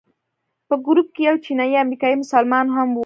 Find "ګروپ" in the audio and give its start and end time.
0.85-1.07